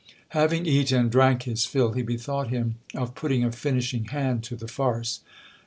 Having 0.29 0.65
eat 0.65 0.91
and 0.91 1.11
drank 1.11 1.43
his 1.43 1.67
fill, 1.67 1.91
he 1.91 2.01
bethought 2.01 2.47
him 2.47 2.77
of 2.95 3.13
putting 3.13 3.43
a 3.43 3.51
finishing 3.51 4.05
hand 4.05 4.43
to 4.45 4.55
the 4.55 4.67
farce. 4.67 5.19